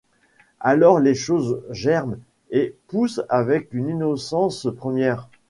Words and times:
Alors 0.61 0.99
les 0.99 1.13
choses 1.13 1.61
germent 1.69 2.17
et 2.49 2.75
poussent 2.87 3.21
avec 3.29 3.71
une 3.71 3.87
innocence 3.87 4.67
première. 4.75 5.29